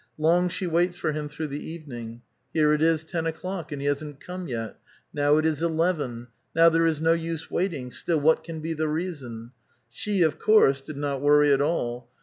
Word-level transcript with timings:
Long 0.17 0.49
she 0.49 0.65
waits 0.65 0.97
for 0.97 1.11
him 1.11 1.29
through 1.29 1.49
the 1.49 1.63
evening; 1.63 2.23
here 2.55 2.73
it 2.73 2.81
is 2.81 3.03
ten 3.03 3.27
o'clock, 3.27 3.71
and 3.71 3.79
he 3.79 3.87
hasn't 3.87 4.19
come 4.19 4.47
yet; 4.47 4.79
now 5.13 5.37
it 5.37 5.45
is 5.45 5.61
eleven; 5.61 6.27
now 6.55 6.69
there 6.69 6.87
is 6.87 6.99
no 6.99 7.13
use 7.13 7.51
waiting; 7.51 7.91
still 7.91 8.19
what 8.19 8.43
can 8.43 8.61
be 8.61 8.73
the 8.73 8.87
reason? 8.87 9.51
She, 9.91 10.23
of 10.23 10.39
course, 10.39 10.81
did 10.81 10.97
not 10.97 11.21
worry 11.21 11.53
at 11.53 11.61
all. 11.61 12.09